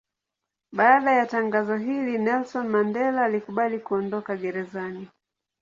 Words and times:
Baada 0.71 1.11
ya 1.11 1.25
tangazo 1.25 1.75
hili 1.77 2.17
Nelson 2.17 2.67
Mandela 2.67 3.23
alikubali 3.25 3.79
kuondoka 3.79 4.35
gerezani. 4.37 5.07